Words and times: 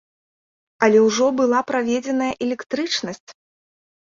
Але 0.87 1.03
ўжо 1.07 1.27
была 1.41 1.59
праведзеная 1.73 2.31
электрычнасць! 2.47 3.29